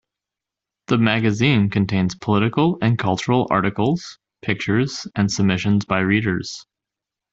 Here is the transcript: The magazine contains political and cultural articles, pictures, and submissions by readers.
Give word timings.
The 0.87 0.97
magazine 0.97 1.69
contains 1.69 2.15
political 2.15 2.79
and 2.81 2.97
cultural 2.97 3.45
articles, 3.51 4.17
pictures, 4.41 5.05
and 5.13 5.31
submissions 5.31 5.85
by 5.85 5.99
readers. 5.99 6.65